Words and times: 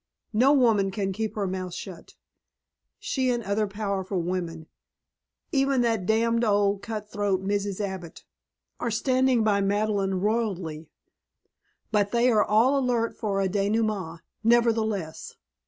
No 0.33 0.51
woman 0.51 0.89
can 0.89 1.13
keep 1.13 1.35
her 1.35 1.45
mouth 1.45 1.75
shut. 1.75 2.15
She 2.97 3.29
and 3.29 3.43
other 3.43 3.67
powerful 3.67 4.19
women 4.19 4.65
even 5.51 5.81
that 5.81 6.07
damned 6.07 6.43
old 6.43 6.81
cut 6.81 7.11
throat, 7.11 7.43
Mrs. 7.43 7.79
Abbott 7.79 8.23
are 8.79 8.89
standing 8.89 9.43
by 9.43 9.61
Madeleine 9.61 10.19
loyally, 10.19 10.87
but 11.91 12.09
they 12.09 12.31
are 12.31 12.43
all 12.43 12.79
alert 12.79 13.15
for 13.15 13.41
a 13.41 13.47
denouement 13.47 14.21
nevertheless. 14.43 15.35